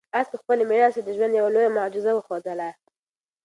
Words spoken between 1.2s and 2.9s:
یوه لویه معجزه وښودله.